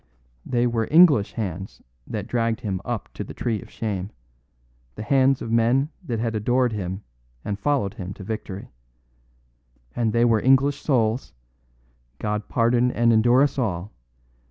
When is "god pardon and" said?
12.17-13.13